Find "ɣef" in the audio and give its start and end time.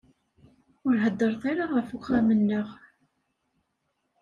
1.75-1.87